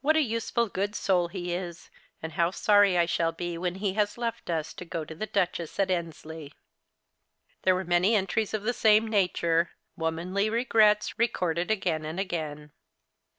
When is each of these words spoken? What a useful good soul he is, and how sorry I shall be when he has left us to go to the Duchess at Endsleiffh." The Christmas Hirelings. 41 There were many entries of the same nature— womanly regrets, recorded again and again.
What 0.00 0.16
a 0.16 0.22
useful 0.22 0.66
good 0.70 0.94
soul 0.94 1.28
he 1.28 1.52
is, 1.52 1.90
and 2.22 2.32
how 2.32 2.50
sorry 2.50 2.96
I 2.96 3.04
shall 3.04 3.32
be 3.32 3.58
when 3.58 3.74
he 3.74 3.92
has 3.92 4.16
left 4.16 4.48
us 4.48 4.72
to 4.72 4.86
go 4.86 5.04
to 5.04 5.14
the 5.14 5.26
Duchess 5.26 5.78
at 5.78 5.88
Endsleiffh." 5.90 6.54
The 7.64 7.64
Christmas 7.64 7.64
Hirelings. 7.64 7.64
41 7.64 7.64
There 7.64 7.74
were 7.74 7.84
many 7.84 8.14
entries 8.14 8.54
of 8.54 8.62
the 8.62 8.72
same 8.72 9.06
nature— 9.08 9.72
womanly 9.98 10.48
regrets, 10.48 11.18
recorded 11.18 11.70
again 11.70 12.06
and 12.06 12.18
again. 12.18 12.72